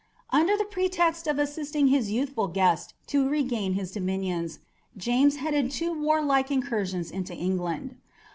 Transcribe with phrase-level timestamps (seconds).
[0.31, 4.57] Under the pretext of assisting his youthful guest to regain his dominions,
[4.97, 7.97] James headed two warlike incursions into England.